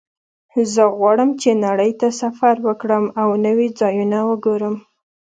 زه 0.73 0.83
غواړم 0.97 1.29
چې 1.41 1.49
نړۍ 1.65 1.91
ته 2.01 2.07
سفر 2.21 2.55
وکړم 2.67 3.03
او 3.21 3.29
نوي 3.45 3.67
ځایونه 3.79 4.17
وګورم 4.29 4.75